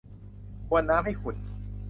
[0.67, 1.35] กวนน้ำให้ขุ่น